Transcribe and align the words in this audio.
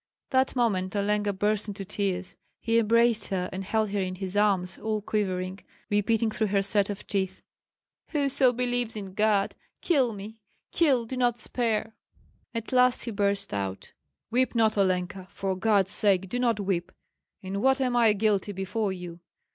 That 0.31 0.55
moment 0.55 0.95
Olenka 0.95 1.31
burst 1.31 1.67
into 1.67 1.85
tears; 1.85 2.35
he 2.59 2.79
embraced 2.79 3.27
her 3.27 3.47
and 3.53 3.63
held 3.63 3.89
her 3.89 3.99
in 4.01 4.15
his 4.15 4.35
arms, 4.35 4.79
all 4.79 4.99
quivering, 4.99 5.59
repeating 5.91 6.31
through 6.31 6.47
her 6.47 6.63
set 6.63 6.87
teeth, 7.07 7.43
"Whoso 8.07 8.51
believes 8.51 8.95
in 8.95 9.13
God, 9.13 9.53
kill 9.79 10.11
me! 10.13 10.39
kill, 10.71 11.05
do 11.05 11.15
not 11.15 11.37
spare!" 11.37 11.93
At 12.51 12.71
last 12.71 13.03
he 13.03 13.11
burst 13.11 13.53
out: 13.53 13.93
"Weep 14.31 14.55
not, 14.55 14.75
Olenka; 14.75 15.27
for 15.29 15.55
God's 15.55 15.91
sake, 15.91 16.29
do 16.29 16.39
not 16.39 16.59
weep! 16.59 16.91
In 17.43 17.61
what 17.61 17.79
am 17.79 17.95
I 17.95 18.13
guilty 18.13 18.53
before 18.53 18.91
you? 18.91 19.19